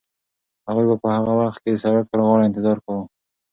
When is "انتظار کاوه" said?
2.45-3.05